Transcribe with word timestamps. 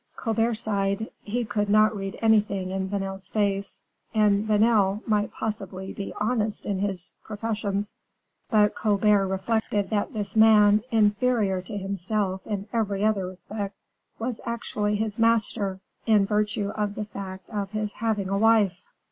Colbert 0.15 0.55
sighed; 0.55 1.11
he 1.21 1.45
could 1.45 1.69
not 1.69 1.95
read 1.95 2.17
anything 2.23 2.71
in 2.71 2.89
Vanel's 2.89 3.29
face, 3.29 3.83
and 4.15 4.47
Vanel 4.47 5.03
might 5.07 5.31
possibly 5.31 5.93
be 5.93 6.11
honest 6.19 6.65
in 6.65 6.79
his 6.79 7.13
professions, 7.23 7.93
but 8.49 8.73
Colbert 8.73 9.27
recollected 9.27 9.91
that 9.91 10.11
this 10.11 10.35
man, 10.35 10.81
inferior 10.89 11.61
to 11.61 11.77
himself 11.77 12.41
in 12.47 12.67
every 12.73 13.05
other 13.05 13.27
respect, 13.27 13.75
was 14.17 14.41
actually 14.43 14.95
his 14.95 15.19
master 15.19 15.79
in 16.07 16.25
virtue 16.25 16.69
of 16.69 16.95
the 16.95 17.05
fact 17.05 17.47
of 17.51 17.69
his 17.69 17.91
having 17.91 18.27
a 18.27 18.39
wife. 18.39 18.81